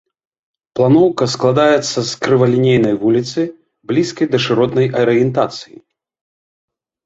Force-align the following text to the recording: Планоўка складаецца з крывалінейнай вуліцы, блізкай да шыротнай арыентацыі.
Планоўка 0.77 1.23
складаецца 1.33 1.99
з 2.09 2.15
крывалінейнай 2.23 2.95
вуліцы, 3.03 3.39
блізкай 3.95 4.25
да 4.35 4.43
шыротнай 4.49 4.87
арыентацыі. 5.07 5.77